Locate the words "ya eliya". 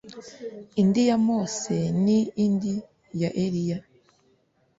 3.21-3.77